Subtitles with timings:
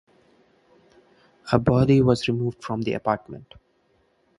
[1.51, 3.53] A body was removed from the apartment.